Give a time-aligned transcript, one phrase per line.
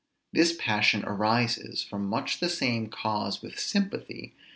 [0.33, 4.33] This passion arises from much the same cause with sympathy.